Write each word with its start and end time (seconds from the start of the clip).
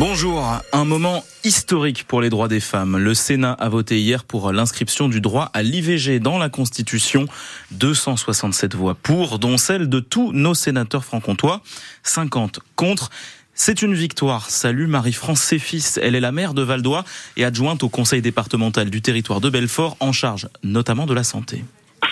Bonjour, 0.00 0.42
un 0.72 0.86
moment 0.86 1.22
historique 1.44 2.06
pour 2.08 2.22
les 2.22 2.30
droits 2.30 2.48
des 2.48 2.60
femmes. 2.60 2.96
Le 2.96 3.12
Sénat 3.12 3.52
a 3.52 3.68
voté 3.68 4.00
hier 4.00 4.24
pour 4.24 4.50
l'inscription 4.50 5.10
du 5.10 5.20
droit 5.20 5.50
à 5.52 5.62
l'IVG 5.62 6.20
dans 6.20 6.38
la 6.38 6.48
Constitution. 6.48 7.26
267 7.72 8.74
voix 8.74 8.94
pour, 8.94 9.38
dont 9.38 9.58
celle 9.58 9.90
de 9.90 10.00
tous 10.00 10.32
nos 10.32 10.54
sénateurs 10.54 11.04
franc-comtois, 11.04 11.60
50 12.02 12.60
contre. 12.76 13.10
C'est 13.52 13.82
une 13.82 13.92
victoire. 13.92 14.48
Salut 14.48 14.86
Marie-France 14.86 15.42
Séfis. 15.42 15.84
Elle 16.00 16.14
est 16.14 16.20
la 16.20 16.32
maire 16.32 16.54
de 16.54 16.62
Valdois 16.62 17.04
et 17.36 17.44
adjointe 17.44 17.82
au 17.82 17.90
conseil 17.90 18.22
départemental 18.22 18.88
du 18.88 19.02
territoire 19.02 19.42
de 19.42 19.50
Belfort 19.50 19.98
en 20.00 20.12
charge 20.12 20.48
notamment 20.62 21.04
de 21.04 21.12
la 21.12 21.24
santé. 21.24 21.62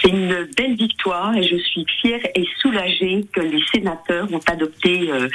C'est 0.09 0.15
une 0.15 0.49
belle 0.57 0.75
victoire 0.75 1.37
et 1.37 1.43
je 1.43 1.57
suis 1.57 1.85
fière 2.01 2.21
et 2.35 2.45
soulagée 2.61 3.27
que 3.33 3.41
les 3.41 3.63
sénateurs 3.73 4.27
ont 4.33 4.41
adopté 4.47 5.11
euh, 5.11 5.29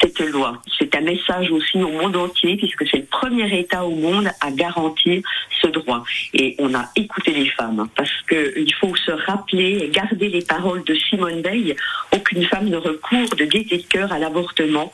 cette 0.00 0.18
loi. 0.20 0.62
C'est 0.78 0.94
un 0.96 1.02
message 1.02 1.50
aussi 1.50 1.82
au 1.82 1.90
monde 1.90 2.16
entier 2.16 2.56
puisque 2.56 2.86
c'est 2.88 2.98
le 2.98 3.04
premier 3.04 3.58
État 3.58 3.84
au 3.84 3.94
monde 3.94 4.30
à 4.40 4.50
garantir 4.50 5.22
ce 5.60 5.66
droit. 5.66 6.04
Et 6.32 6.56
on 6.58 6.74
a 6.74 6.86
écouté 6.96 7.32
les 7.32 7.48
femmes 7.50 7.86
parce 7.96 8.22
qu'il 8.28 8.72
faut 8.74 8.94
se 8.96 9.10
rappeler 9.10 9.78
et 9.82 9.88
garder 9.90 10.28
les 10.28 10.42
paroles 10.42 10.84
de 10.84 10.94
Simone 10.94 11.42
Veil. 11.42 11.76
Aucune 12.14 12.44
femme 12.44 12.68
ne 12.68 12.76
recourt 12.76 13.36
de 13.36 13.44
gaieté 13.44 13.78
de 13.78 13.82
cœur 13.82 14.12
à 14.12 14.18
l'avortement. 14.18 14.90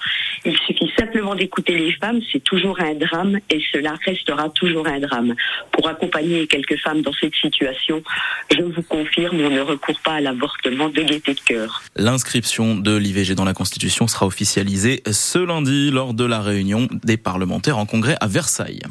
Simplement 0.99 1.35
d'écouter 1.35 1.77
les 1.77 1.93
femmes, 1.93 2.21
c'est 2.33 2.43
toujours 2.43 2.80
un 2.80 2.95
drame 2.95 3.39
et 3.51 3.61
cela 3.73 3.95
restera 4.05 4.49
toujours 4.51 4.87
un 4.87 5.01
drame. 5.01 5.35
Pour 5.73 5.89
accompagner 5.89 6.47
quelques 6.47 6.79
femmes 6.79 7.03
dans 7.03 7.13
cette 7.13 7.35
situation, 7.35 8.03
je 8.51 8.63
vous 8.63 8.83
confirme, 8.83 9.41
on 9.41 9.51
ne 9.51 9.61
recourt 9.61 10.01
pas 10.01 10.15
à 10.15 10.21
l'avortement 10.21 10.89
de 10.89 11.03
gaieté 11.03 11.35
de 11.35 11.41
cœur. 11.41 11.83
L'inscription 11.97 12.77
de 12.77 12.97
l'IVG 12.97 13.35
dans 13.35 13.45
la 13.45 13.55
Constitution 13.55 14.09
sera 14.09 14.27
officialisée 14.27 15.03
ce 15.11 15.39
lundi 15.39 15.91
lors 15.91 16.15
de 16.15 16.25
la 16.25 16.41
réunion 16.41 16.89
des 17.05 17.16
parlementaires 17.16 17.79
en 17.79 17.87
congrès 17.87 18.16
à 18.21 18.27
Versailles. 18.27 18.83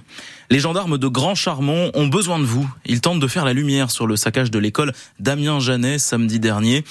Les 0.51 0.59
gendarmes 0.59 0.97
de 0.97 1.07
Grand 1.07 1.35
Charmont 1.35 1.91
ont 1.93 2.07
besoin 2.07 2.39
de 2.39 2.43
vous. 2.43 2.67
Ils 2.83 3.01
tentent 3.01 3.19
de 3.19 3.27
faire 3.27 3.45
la 3.45 3.53
lumière 3.53 3.91
sur 3.91 4.07
le 4.07 4.15
saccage 4.15 4.49
de 4.49 4.57
l'école 4.57 4.93
Damien 5.19 5.59
Janet 5.59 5.99
samedi 5.99 6.39
dernier. 6.39 6.83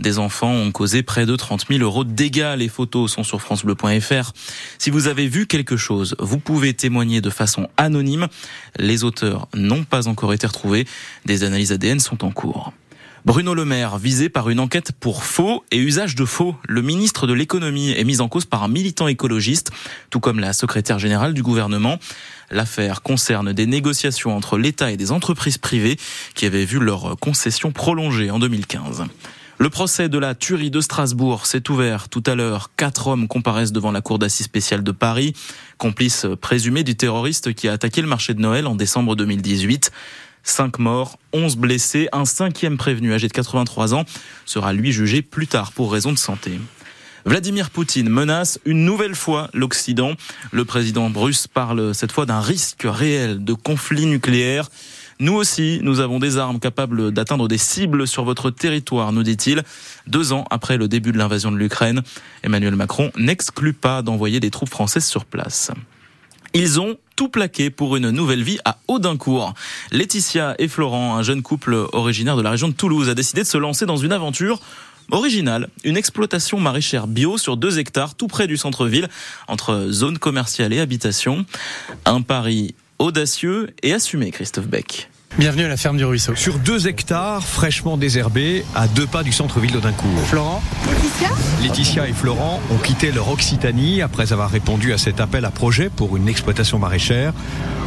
Des 0.00 0.18
enfants 0.18 0.50
ont 0.50 0.72
causé 0.72 1.02
près 1.02 1.26
de 1.26 1.36
30 1.36 1.66
000 1.68 1.82
euros 1.82 2.04
de 2.04 2.12
dégâts. 2.12 2.54
Les 2.56 2.68
photos 2.68 3.12
sont 3.12 3.22
sur 3.22 3.42
francebleu.fr. 3.42 4.32
Si 4.78 4.90
vous 4.90 5.08
avez 5.08 5.28
vu 5.28 5.46
quelque 5.46 5.76
chose, 5.76 6.16
vous 6.18 6.38
pouvez 6.38 6.74
témoigner 6.74 7.20
de 7.20 7.30
façon 7.30 7.68
anonyme. 7.76 8.28
Les 8.78 9.04
auteurs 9.04 9.48
n'ont 9.54 9.84
pas 9.84 10.08
encore 10.08 10.32
été 10.32 10.46
retrouvés. 10.46 10.86
Des 11.26 11.44
analyses 11.44 11.72
ADN 11.72 12.00
sont 12.00 12.24
en 12.24 12.30
cours. 12.30 12.72
Bruno 13.24 13.54
Le 13.54 13.64
Maire, 13.64 13.98
visé 13.98 14.28
par 14.28 14.50
une 14.50 14.58
enquête 14.58 14.90
pour 14.98 15.22
faux 15.22 15.64
et 15.70 15.78
usage 15.78 16.16
de 16.16 16.24
faux. 16.24 16.56
Le 16.66 16.82
ministre 16.82 17.28
de 17.28 17.32
l'économie 17.32 17.90
est 17.92 18.02
mis 18.02 18.20
en 18.20 18.28
cause 18.28 18.46
par 18.46 18.64
un 18.64 18.68
militant 18.68 19.06
écologiste, 19.06 19.70
tout 20.10 20.18
comme 20.18 20.40
la 20.40 20.52
secrétaire 20.52 20.98
générale 20.98 21.32
du 21.32 21.40
gouvernement. 21.44 22.00
L'affaire 22.50 23.00
concerne 23.00 23.52
des 23.52 23.66
négociations 23.66 24.36
entre 24.36 24.58
l'État 24.58 24.90
et 24.90 24.96
des 24.96 25.12
entreprises 25.12 25.56
privées 25.56 25.98
qui 26.34 26.46
avaient 26.46 26.64
vu 26.64 26.80
leur 26.80 27.16
concession 27.20 27.70
prolongée 27.70 28.32
en 28.32 28.40
2015. 28.40 29.04
Le 29.62 29.70
procès 29.70 30.08
de 30.08 30.18
la 30.18 30.34
tuerie 30.34 30.72
de 30.72 30.80
Strasbourg 30.80 31.46
s'est 31.46 31.70
ouvert 31.70 32.08
tout 32.08 32.24
à 32.26 32.34
l'heure. 32.34 32.72
Quatre 32.76 33.06
hommes 33.06 33.28
comparaissent 33.28 33.70
devant 33.70 33.92
la 33.92 34.00
cour 34.00 34.18
d'assises 34.18 34.46
spéciale 34.46 34.82
de 34.82 34.90
Paris, 34.90 35.34
complices 35.78 36.26
présumés 36.40 36.82
du 36.82 36.96
terroriste 36.96 37.54
qui 37.54 37.68
a 37.68 37.72
attaqué 37.74 38.02
le 38.02 38.08
marché 38.08 38.34
de 38.34 38.40
Noël 38.40 38.66
en 38.66 38.74
décembre 38.74 39.14
2018. 39.14 39.92
Cinq 40.42 40.80
morts, 40.80 41.16
11 41.32 41.58
blessés, 41.58 42.08
un 42.10 42.24
cinquième 42.24 42.76
prévenu 42.76 43.14
âgé 43.14 43.28
de 43.28 43.32
83 43.32 43.94
ans 43.94 44.04
sera 44.46 44.72
lui 44.72 44.90
jugé 44.90 45.22
plus 45.22 45.46
tard 45.46 45.70
pour 45.70 45.92
raison 45.92 46.10
de 46.10 46.18
santé. 46.18 46.58
Vladimir 47.24 47.70
Poutine 47.70 48.08
menace 48.08 48.58
une 48.64 48.84
nouvelle 48.84 49.14
fois 49.14 49.48
l'Occident. 49.54 50.14
Le 50.50 50.64
président 50.64 51.08
russe 51.14 51.46
parle 51.46 51.94
cette 51.94 52.10
fois 52.10 52.26
d'un 52.26 52.40
risque 52.40 52.82
réel 52.84 53.44
de 53.44 53.52
conflit 53.52 54.06
nucléaire. 54.06 54.68
Nous 55.22 55.34
aussi, 55.34 55.78
nous 55.84 56.00
avons 56.00 56.18
des 56.18 56.36
armes 56.36 56.58
capables 56.58 57.12
d'atteindre 57.12 57.46
des 57.46 57.56
cibles 57.56 58.08
sur 58.08 58.24
votre 58.24 58.50
territoire, 58.50 59.12
nous 59.12 59.22
dit-il. 59.22 59.62
Deux 60.08 60.32
ans 60.32 60.46
après 60.50 60.76
le 60.76 60.88
début 60.88 61.12
de 61.12 61.18
l'invasion 61.18 61.52
de 61.52 61.58
l'Ukraine, 61.58 62.02
Emmanuel 62.42 62.74
Macron 62.74 63.12
n'exclut 63.16 63.72
pas 63.72 64.02
d'envoyer 64.02 64.40
des 64.40 64.50
troupes 64.50 64.70
françaises 64.70 65.06
sur 65.06 65.24
place. 65.24 65.70
Ils 66.54 66.80
ont 66.80 66.96
tout 67.14 67.28
plaqué 67.28 67.70
pour 67.70 67.94
une 67.94 68.10
nouvelle 68.10 68.42
vie 68.42 68.58
à 68.64 68.78
Audincourt. 68.88 69.54
Laetitia 69.92 70.56
et 70.58 70.66
Florent, 70.66 71.16
un 71.16 71.22
jeune 71.22 71.42
couple 71.42 71.86
originaire 71.92 72.36
de 72.36 72.42
la 72.42 72.50
région 72.50 72.66
de 72.66 72.74
Toulouse, 72.74 73.08
a 73.08 73.14
décidé 73.14 73.42
de 73.42 73.46
se 73.46 73.58
lancer 73.58 73.86
dans 73.86 73.98
une 73.98 74.12
aventure 74.12 74.58
originale, 75.12 75.68
une 75.84 75.96
exploitation 75.96 76.58
maraîchère 76.58 77.06
bio 77.06 77.38
sur 77.38 77.56
deux 77.56 77.78
hectares 77.78 78.16
tout 78.16 78.26
près 78.26 78.48
du 78.48 78.56
centre-ville, 78.56 79.08
entre 79.46 79.86
zone 79.88 80.18
commerciale 80.18 80.72
et 80.72 80.80
habitation. 80.80 81.46
Un 82.06 82.22
pari 82.22 82.74
audacieux 82.98 83.70
et 83.84 83.92
assumé, 83.92 84.32
Christophe 84.32 84.66
Beck. 84.66 85.11
Bienvenue 85.38 85.64
à 85.64 85.68
la 85.68 85.78
ferme 85.78 85.96
du 85.96 86.04
Ruisseau. 86.04 86.34
Sur 86.34 86.58
deux 86.58 86.88
hectares 86.88 87.42
fraîchement 87.42 87.96
désherbés, 87.96 88.66
à 88.74 88.86
deux 88.86 89.06
pas 89.06 89.22
du 89.22 89.32
centre-ville 89.32 89.72
d'Audincourt. 89.72 90.10
Florent 90.26 90.62
Laetitia 90.86 91.30
Laetitia 91.62 92.08
et 92.08 92.12
Florent 92.12 92.60
ont 92.70 92.76
quitté 92.76 93.12
leur 93.12 93.30
Occitanie 93.30 94.02
après 94.02 94.34
avoir 94.34 94.50
répondu 94.50 94.92
à 94.92 94.98
cet 94.98 95.20
appel 95.20 95.46
à 95.46 95.50
projet 95.50 95.88
pour 95.88 96.18
une 96.18 96.28
exploitation 96.28 96.78
maraîchère 96.78 97.32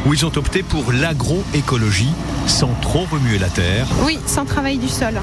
où 0.06 0.14
ils 0.14 0.26
ont 0.26 0.32
opté 0.34 0.64
pour 0.64 0.90
l'agroécologie 0.90 2.12
sans 2.48 2.74
trop 2.80 3.06
remuer 3.10 3.38
la 3.38 3.48
terre. 3.48 3.86
Oui, 4.04 4.18
sans 4.26 4.44
travail 4.44 4.78
du 4.78 4.88
sol. 4.88 5.14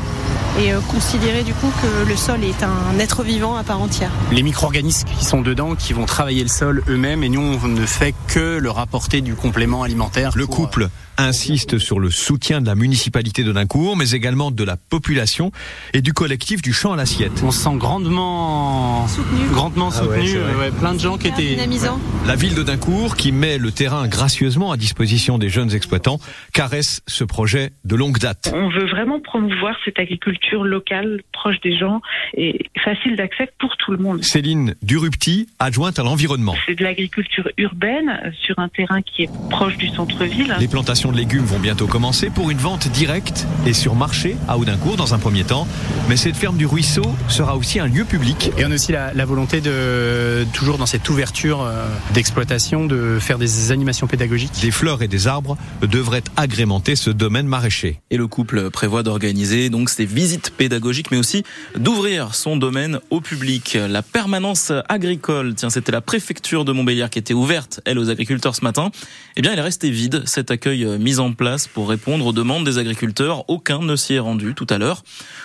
Et 0.59 0.73
euh, 0.73 0.79
considérer 0.91 1.43
du 1.43 1.53
coup 1.53 1.71
que 1.81 2.07
le 2.07 2.15
sol 2.15 2.43
est 2.43 2.63
un 2.63 2.99
être 2.99 3.23
vivant 3.23 3.55
à 3.55 3.63
part 3.63 3.81
entière. 3.81 4.11
Les 4.31 4.43
micro-organismes 4.43 5.07
qui 5.17 5.25
sont 5.25 5.41
dedans, 5.41 5.75
qui 5.75 5.93
vont 5.93 6.05
travailler 6.05 6.43
le 6.43 6.49
sol 6.49 6.83
eux-mêmes 6.87 7.23
et 7.23 7.29
nous 7.29 7.41
on 7.41 7.67
ne 7.67 7.85
fait 7.85 8.13
que 8.27 8.57
leur 8.59 8.79
apporter 8.79 9.21
du 9.21 9.35
complément 9.35 9.83
alimentaire. 9.83 10.31
Le 10.35 10.45
pour, 10.45 10.55
couple 10.55 10.89
insiste 11.17 11.77
sur 11.77 11.99
le 11.99 12.09
soutien 12.09 12.61
de 12.61 12.67
la 12.67 12.75
municipalité 12.75 13.43
d'Audincourt, 13.43 13.95
mais 13.97 14.11
également 14.11 14.51
de 14.51 14.63
la 14.63 14.77
population 14.77 15.51
et 15.93 16.01
du 16.01 16.13
collectif 16.13 16.61
du 16.61 16.73
champ 16.73 16.93
à 16.93 16.95
l'assiette. 16.95 17.31
On 17.43 17.51
se 17.51 17.59
sent 17.63 17.75
grandement 17.75 19.07
Soutenu. 19.07 19.45
grandement 19.51 19.89
Ah 19.91 19.95
soutenu. 19.97 20.37
ouais, 20.59 20.71
plein 20.79 20.93
de 20.93 20.99
gens 20.99 21.17
qui 21.17 21.27
étaient 21.27 21.55
dynamisant. 21.55 21.99
La 22.25 22.35
ville 22.35 22.55
d'Audincourt, 22.55 23.15
qui 23.15 23.31
met 23.31 23.57
le 23.57 23.71
terrain 23.71 24.07
gracieusement 24.07 24.71
à 24.71 24.77
disposition 24.77 25.37
des 25.37 25.49
jeunes 25.49 25.73
exploitants, 25.73 26.19
caresse 26.53 27.01
ce 27.07 27.23
projet 27.23 27.71
de 27.85 27.95
longue 27.95 28.17
date. 28.19 28.51
On 28.53 28.69
veut 28.69 28.87
vraiment 28.87 29.19
promouvoir 29.19 29.75
cette 29.85 29.99
agriculture 29.99 30.63
locale, 30.63 31.21
proche 31.31 31.59
des 31.61 31.77
gens 31.77 32.01
et 32.35 32.65
facile 32.83 33.15
d'accès 33.15 33.49
pour 33.59 33.75
tout 33.77 33.91
le 33.91 33.97
monde. 33.97 34.23
Céline 34.23 34.75
Durupti, 34.81 35.47
adjointe 35.59 35.99
à 35.99 36.03
l'environnement. 36.03 36.55
C'est 36.65 36.75
de 36.75 36.83
l'agriculture 36.83 37.47
urbaine 37.57 38.31
sur 38.41 38.57
un 38.59 38.69
terrain 38.69 39.01
qui 39.01 39.23
est 39.23 39.29
proche 39.49 39.77
du 39.77 39.87
centre-ville. 39.89 40.55
Les 40.59 40.67
plantations 40.67 41.02
de 41.11 41.17
légumes 41.17 41.45
vont 41.45 41.59
bientôt 41.59 41.87
commencer 41.87 42.29
pour 42.29 42.49
une 42.49 42.57
vente 42.57 42.87
directe 42.87 43.45
et 43.65 43.73
sur 43.73 43.95
marché 43.95 44.37
à 44.47 44.57
Audincourt 44.57 44.95
dans 44.95 45.13
un 45.13 45.19
premier 45.19 45.43
temps. 45.43 45.67
Mais 46.09 46.17
cette 46.17 46.35
ferme 46.35 46.57
du 46.57 46.65
ruisseau 46.65 47.03
sera 47.27 47.55
aussi 47.57 47.79
un 47.79 47.87
lieu 47.87 48.05
public. 48.05 48.51
Et 48.57 48.65
on 48.65 48.71
a 48.71 48.75
aussi 48.75 48.91
la, 48.91 49.13
la 49.13 49.25
volonté 49.25 49.61
de, 49.61 50.45
toujours 50.53 50.77
dans 50.77 50.85
cette 50.85 51.09
ouverture 51.09 51.61
euh, 51.61 51.87
d'exploitation, 52.13 52.85
de 52.85 53.17
faire 53.19 53.37
des 53.37 53.71
animations 53.71 54.07
pédagogiques. 54.07 54.51
Des 54.61 54.71
fleurs 54.71 55.01
et 55.01 55.07
des 55.07 55.27
arbres 55.27 55.57
devraient 55.81 56.23
agrémenter 56.37 56.95
ce 56.95 57.09
domaine 57.09 57.47
maraîcher. 57.47 57.99
Et 58.09 58.17
le 58.17 58.27
couple 58.27 58.69
prévoit 58.69 59.03
d'organiser 59.03 59.69
donc 59.69 59.89
ces 59.89 60.05
visites 60.05 60.51
pédagogiques, 60.51 61.11
mais 61.11 61.17
aussi 61.17 61.43
d'ouvrir 61.77 62.35
son 62.35 62.57
domaine 62.57 62.99
au 63.09 63.21
public. 63.21 63.77
La 63.89 64.01
permanence 64.01 64.71
agricole, 64.89 65.55
tiens, 65.55 65.69
c'était 65.69 65.91
la 65.91 66.01
préfecture 66.01 66.65
de 66.65 66.71
Montbéliard 66.71 67.09
qui 67.09 67.19
était 67.19 67.33
ouverte, 67.33 67.81
elle, 67.85 67.99
aux 67.99 68.09
agriculteurs 68.09 68.55
ce 68.55 68.63
matin. 68.63 68.91
Eh 69.35 69.41
bien, 69.41 69.51
elle 69.53 69.59
est 69.59 69.63
restée 69.63 69.89
vide, 69.89 70.23
cet 70.25 70.51
accueil 70.51 70.85
euh, 70.93 70.97
mis 70.97 71.19
en 71.19 71.33
place 71.33 71.67
pour 71.67 71.89
répondre 71.89 72.25
aux 72.25 72.33
demandes 72.33 72.63
des 72.63 72.77
agriculteurs. 72.77 73.49
Aucun 73.49 73.79
ne 73.79 73.95
s'y 73.95 74.13
est 74.13 74.19
rendu 74.19 74.53
tout 74.53 74.67
à 74.69 74.77
l'heure. 74.77 75.03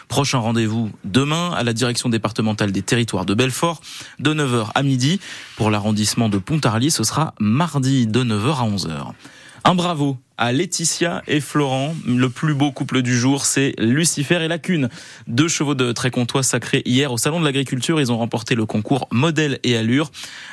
Prochain 0.09 0.39
rendez-vous 0.39 0.91
demain 1.05 1.53
à 1.53 1.65
la 1.65 1.73
direction 1.73 2.09
départementale 2.09 2.73
des 2.73 2.83
territoires 2.83 3.27
de 3.27 3.35
Belfort, 3.35 3.81
de 4.19 4.35
9h 4.35 4.69
à 4.75 4.83
midi. 4.83 5.21
Pour 5.57 5.71
l'arrondissement 5.71 6.29
de 6.29 6.39
Pontarlier, 6.39 6.91
ce 6.91 7.05
sera 7.05 7.35
mardi 7.41 8.07
de 8.07 8.23
9h 8.23 8.57
à 8.57 8.69
11h. 8.69 9.13
Un 9.65 9.75
bravo 9.75 10.17
à 10.39 10.53
Laetitia 10.53 11.23
et 11.27 11.41
Florent. 11.41 11.95
Le 12.07 12.31
plus 12.31 12.55
beau 12.55 12.71
couple 12.71 13.03
du 13.03 13.19
jour, 13.19 13.45
c'est 13.45 13.75
Lucifer 13.79 14.43
et 14.43 14.49
Lacune. 14.49 14.89
Deux 15.27 15.49
chevaux 15.49 15.75
de 15.75 15.93
Trécontois 15.93 16.43
sacrés 16.43 16.83
hier 16.87 17.13
au 17.13 17.19
Salon 17.19 17.41
de 17.41 17.45
l'Agriculture. 17.45 18.01
Ils 18.01 18.13
ont 18.13 18.19
remporté 18.19 18.55
le 18.55 18.65
concours 18.65 19.09
Modèle 19.11 19.59
et 19.65 19.77
Allure. 19.77 20.11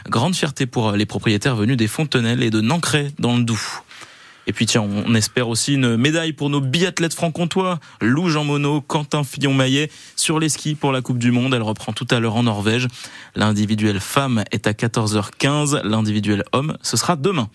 Grande 0.10 0.36
fierté 0.36 0.66
pour 0.66 0.92
les 0.94 1.06
propriétaires 1.06 1.56
venus 1.56 1.78
des 1.78 1.88
Fontenelles 1.88 2.44
et 2.44 2.50
de 2.50 2.62
Nancray 2.62 3.12
dans 3.20 3.38
le 3.38 3.44
Doubs. 3.44 3.85
Et 4.48 4.54
puis 4.54 4.66
tiens, 4.66 4.82
on 4.82 5.16
espère 5.16 5.50
aussi 5.50 5.74
une 5.74 5.98
médaille 5.98 6.34
pour 6.34 6.50
nos 6.50 6.62
biathlètes 6.62 7.14
franc-comtois, 7.14 7.80
Lou 8.02 8.30
Jean 8.30 8.44
Monod, 8.44 8.84
Quentin 8.88 9.24
Fillon-Maillet, 9.24 9.90
sur 10.16 10.40
les 10.40 10.50
skis 10.50 10.76
pour 10.76 10.92
la 10.92 11.02
Coupe 11.02 11.18
du 11.18 11.32
Monde. 11.32 11.54
Elle 11.54 11.64
reprend 11.64 11.94
tout 11.94 12.08
à 12.12 12.20
l'heure 12.20 12.36
en 12.36 12.44
Norvège. 12.44 12.88
L'individuel 13.36 14.00
femme 14.00 14.44
est 14.52 14.68
à 14.68 14.74
14h15, 14.74 15.82
l'individuel 15.84 16.44
homme, 16.52 16.78
ce 16.82 16.98
sera 16.98 17.16
demain. 17.16 17.50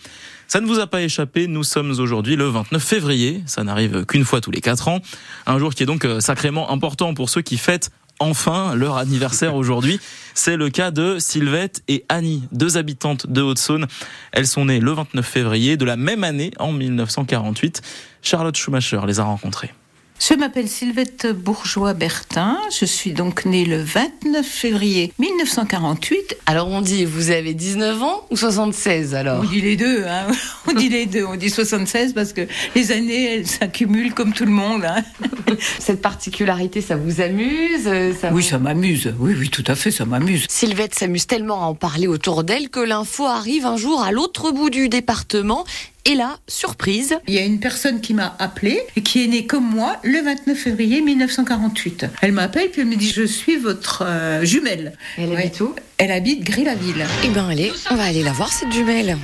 Ça 0.49 0.61
ne 0.61 0.67
vous 0.67 0.81
a 0.81 0.89
pas 0.89 1.03
échappé, 1.03 1.47
nous 1.47 1.63
sommes 1.63 1.93
aujourd'hui 1.93 2.35
le 2.35 2.49
29 2.49 2.83
février, 2.83 3.43
ça 3.47 3.63
n'arrive 3.63 4.05
qu'une 4.05 4.25
fois 4.25 4.41
tous 4.41 4.51
les 4.51 4.61
quatre 4.61 4.89
ans. 4.89 5.01
Un 5.47 5.59
jour 5.59 5.75
qui 5.75 5.85
est 5.85 5.87
donc 5.87 6.07
sacrément 6.19 6.73
important 6.73 7.15
pour 7.15 7.31
ceux 7.31 7.43
qui 7.43 7.57
fêtent 7.57 7.91
enfin 8.21 8.75
leur 8.77 8.97
anniversaire 8.97 9.55
aujourd'hui. 9.57 9.99
C'est 10.35 10.57
le 10.57 10.71
cas 10.71 10.93
de 10.93 11.19
Sylvette 11.19 11.83
et 11.89 12.05
Annie, 12.09 12.45
deux 12.53 12.77
habitantes 12.77 13.27
de 13.27 13.43
Haute-Saône. 13.43 13.87
Elles 14.33 14.47
sont 14.47 14.67
nées 14.67 14.79
le 14.79 14.93
29 14.93 15.27
février 15.27 15.77
de 15.77 15.85
la 15.85 15.97
même 15.97 16.23
année, 16.23 16.53
en 16.59 16.71
1948. 16.71 17.83
Charlotte 18.23 18.57
Schumacher 18.57 19.01
les 19.07 19.19
a 19.19 19.25
rencontrées. 19.25 19.73
Je 20.21 20.35
m'appelle 20.35 20.69
Sylvette 20.69 21.29
Bourgeois-Bertin. 21.29 22.59
Je 22.71 22.85
suis 22.85 23.13
donc 23.13 23.47
née 23.47 23.65
le 23.65 23.83
29 23.83 24.47
février 24.47 25.15
1948. 25.19 26.37
Alors 26.45 26.69
on 26.69 26.83
dit, 26.83 27.07
vous 27.07 27.31
avez 27.31 27.55
19 27.55 28.03
ans 28.03 28.27
ou 28.31 28.37
76 28.37 29.15
alors? 29.15 29.41
On 29.43 29.49
dit 29.49 29.63
les 29.63 29.77
deux, 29.77 30.05
hein. 30.07 30.27
On 30.69 30.75
dit 30.75 30.91
les 30.91 31.07
deux. 31.07 31.25
On 31.25 31.37
dit 31.37 31.49
76 31.49 32.13
parce 32.13 32.35
que 32.35 32.43
les 32.75 32.93
années, 32.93 33.35
elles 33.35 33.47
s'accumulent 33.47 34.13
comme 34.13 34.35
tout 34.35 34.45
le 34.45 34.51
monde. 34.51 34.85
Hein. 34.85 35.03
Cette 35.79 36.03
particularité, 36.03 36.83
ça 36.83 36.97
vous 36.97 37.23
amuse 37.23 37.89
ça 38.21 38.31
Oui, 38.31 38.45
ça 38.45 38.59
m'amuse. 38.59 39.15
Oui, 39.19 39.35
oui, 39.39 39.49
tout 39.49 39.65
à 39.67 39.75
fait, 39.75 39.91
ça 39.91 40.05
m'amuse. 40.05 40.45
Sylvette 40.51 40.95
s'amuse 40.95 41.27
tellement 41.27 41.63
à 41.63 41.67
en 41.67 41.75
parler 41.75 42.07
autour 42.07 42.45
d'elle 42.45 42.69
que 42.69 42.81
l'info 42.81 43.25
arrive 43.25 43.65
un 43.65 43.79
jour 43.79 44.03
à 44.03 44.13
l'autre 44.13 44.53
bout 44.53 44.69
du 44.69 44.91
département 44.91 45.65
et 46.07 46.15
là, 46.15 46.39
surprise. 46.49 47.15
Il 47.29 47.35
y 47.35 47.39
a 47.39 47.43
une 47.45 47.61
personne 47.61 48.01
qui 48.01 48.15
m'a 48.15 48.35
appelée 48.39 48.81
et 48.97 49.03
qui 49.03 49.25
est 49.25 49.27
née 49.27 49.47
comme 49.47 49.69
moi 49.69 49.97
le 50.03 50.23
29 50.23 50.57
février 50.57 51.01
1948. 51.01 52.07
Elle 52.23 52.33
m'appelle 52.33 52.71
puis 52.71 52.81
elle 52.83 52.89
me 52.89 52.97
dit 52.97 53.11
Je 53.11 53.23
suis 53.25 53.57
votre 53.57 54.05
euh, 54.07 54.45
jumelle. 54.45 54.93
elle 55.19 55.37
habite 55.37 55.61
où? 55.61 55.75
Elle 55.99 56.11
habite 56.13 56.43
Gré-la-Ville. 56.45 57.05
Eh 57.25 57.29
bien, 57.29 57.49
allez, 57.49 57.73
on 57.91 57.95
va 57.97 58.05
aller 58.05 58.23
la 58.23 58.33
voir, 58.33 58.53
cette 58.53 58.73
jumelle. 58.73 59.19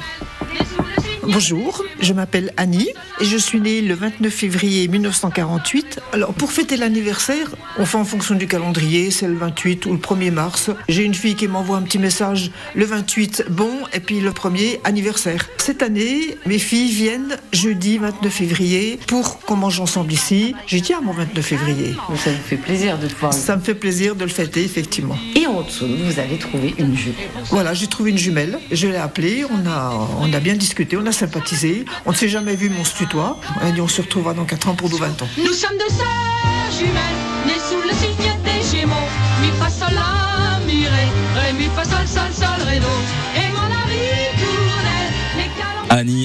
Bonjour, 1.22 1.82
je 2.00 2.12
m'appelle 2.12 2.52
Annie 2.56 2.88
et 3.20 3.24
je 3.24 3.36
suis 3.36 3.60
née 3.60 3.80
le 3.80 3.94
29 3.94 4.32
février 4.32 4.88
1948. 4.88 6.00
Alors 6.12 6.34
pour 6.34 6.52
fêter 6.52 6.76
l'anniversaire, 6.76 7.54
on 7.78 7.86
fait 7.86 7.98
en 7.98 8.04
fonction 8.04 8.34
du 8.34 8.46
calendrier, 8.46 9.10
c'est 9.10 9.28
le 9.28 9.36
28 9.36 9.86
ou 9.86 9.92
le 9.92 9.98
1er 9.98 10.30
mars. 10.30 10.70
J'ai 10.88 11.04
une 11.04 11.14
fille 11.14 11.34
qui 11.34 11.48
m'envoie 11.48 11.76
un 11.76 11.82
petit 11.82 11.98
message 11.98 12.50
le 12.74 12.84
28 12.84 13.44
bon 13.50 13.70
et 13.92 14.00
puis 14.00 14.20
le 14.20 14.30
1er 14.30 14.80
anniversaire. 14.84 15.48
Cette 15.58 15.82
année, 15.82 16.36
mes 16.46 16.58
filles 16.58 16.90
viennent 16.90 17.36
jeudi 17.52 17.98
29 17.98 18.32
février 18.32 18.98
pour 19.06 19.40
qu'on 19.40 19.56
mange 19.56 19.80
ensemble 19.80 20.12
ici. 20.12 20.54
J'ai 20.66 20.80
dit 20.80 20.92
à 20.92 21.00
mon 21.00 21.12
29 21.12 21.44
février. 21.44 21.96
Ça 22.16 22.30
me 22.30 22.36
fait 22.36 22.56
plaisir 22.56 22.98
de 22.98 23.06
pouvoir. 23.08 23.32
Ça 23.32 23.56
me 23.56 23.62
fait 23.62 23.74
plaisir 23.74 24.14
de 24.14 24.24
le 24.24 24.30
fêter 24.30 24.64
effectivement. 24.64 25.16
Et 25.34 25.46
en 25.46 25.62
dessous, 25.62 25.86
vous 25.86 26.18
avez 26.18 26.38
trouvé 26.38 26.74
une 26.78 26.96
jumelle. 26.96 27.28
Voilà, 27.50 27.74
j'ai 27.74 27.86
trouvé 27.86 28.10
une 28.10 28.18
jumelle. 28.18 28.58
Je 28.70 28.88
l'ai 28.88 28.96
appelée, 28.96 29.44
on 29.50 29.68
a, 29.68 30.08
on 30.20 30.32
a 30.32 30.40
bien 30.40 30.54
discuté, 30.54 30.96
on 30.96 31.06
a 31.06 31.12
sympathisé. 31.12 31.84
On 32.04 32.10
ne 32.10 32.16
s'est 32.16 32.28
jamais 32.28 32.56
vu, 32.56 32.68
mais 32.68 32.76
on 32.80 32.84
se 32.84 32.94
tutoie. 32.94 33.38
On 33.62 33.80
on 33.80 33.88
se 33.88 34.02
retrouvera 34.02 34.34
dans 34.34 34.44
4 34.44 34.68
ans 34.68 34.74
pour 34.74 34.90
nos 34.90 34.98
20 34.98 35.22
ans. 35.22 35.28
Nous 35.38 35.52
sommes 35.52 35.78
deux 35.78 35.94
sœurs 35.94 36.70
jumelles, 36.78 37.46
nées 37.46 37.60
sous 37.68 37.80
le 37.82 37.94
signe 37.94 38.32
des 38.44 38.78
Gémeaux. 38.78 38.94
Mi 39.40 39.48
fa 39.58 39.70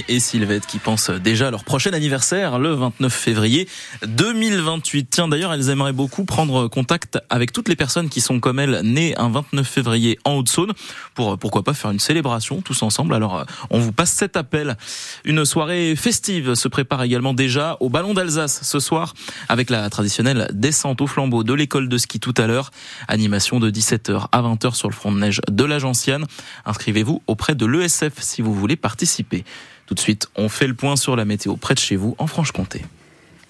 et 0.07 0.19
Sylvette 0.19 0.67
qui 0.67 0.77
pensent 0.77 1.09
déjà 1.09 1.47
à 1.47 1.51
leur 1.51 1.63
prochain 1.63 1.91
anniversaire 1.93 2.59
le 2.59 2.73
29 2.73 3.11
février 3.11 3.67
2028. 4.05 5.07
Tiens, 5.09 5.27
d'ailleurs, 5.27 5.53
elles 5.53 5.69
aimeraient 5.69 5.93
beaucoup 5.93 6.23
prendre 6.23 6.67
contact 6.67 7.17
avec 7.29 7.51
toutes 7.51 7.67
les 7.67 7.75
personnes 7.75 8.09
qui 8.09 8.21
sont 8.21 8.39
comme 8.39 8.59
elles 8.59 8.81
nées 8.83 9.17
un 9.17 9.29
29 9.29 9.67
février 9.67 10.19
en 10.23 10.33
Haute-Saône 10.33 10.73
pour 11.15 11.37
pourquoi 11.37 11.63
pas 11.63 11.73
faire 11.73 11.89
une 11.91 11.99
célébration 11.99 12.61
tous 12.61 12.83
ensemble. 12.83 13.15
Alors, 13.15 13.45
on 13.69 13.79
vous 13.79 13.91
passe 13.91 14.11
cet 14.11 14.37
appel. 14.37 14.77
Une 15.25 15.45
soirée 15.45 15.95
festive 15.95 16.53
se 16.53 16.67
prépare 16.67 17.03
également 17.03 17.33
déjà 17.33 17.77
au 17.79 17.89
Ballon 17.89 18.13
d'Alsace 18.13 18.61
ce 18.63 18.79
soir 18.79 19.13
avec 19.49 19.69
la 19.69 19.89
traditionnelle 19.89 20.47
descente 20.53 21.01
au 21.01 21.07
flambeau 21.07 21.43
de 21.43 21.53
l'école 21.53 21.89
de 21.89 21.97
ski 21.97 22.19
tout 22.19 22.35
à 22.37 22.45
l'heure. 22.45 22.71
Animation 23.07 23.59
de 23.59 23.71
17h 23.71 24.27
à 24.31 24.41
20h 24.41 24.75
sur 24.75 24.89
le 24.89 24.93
front 24.93 25.11
de 25.11 25.17
neige 25.17 25.41
de 25.49 25.63
la 25.63 25.79
Gentiane. 25.79 26.25
Inscrivez-vous 26.65 27.23
auprès 27.27 27.55
de 27.55 27.65
l'ESF 27.65 28.13
si 28.19 28.41
vous 28.41 28.53
voulez 28.53 28.75
participer. 28.75 29.43
Tout 29.91 29.95
de 29.95 29.99
suite, 29.99 30.29
on 30.37 30.47
fait 30.47 30.67
le 30.67 30.73
point 30.73 30.95
sur 30.95 31.17
la 31.17 31.25
météo 31.25 31.57
près 31.57 31.73
de 31.73 31.79
chez 31.79 31.97
vous 31.97 32.15
en 32.17 32.25
Franche-Comté. 32.25 32.81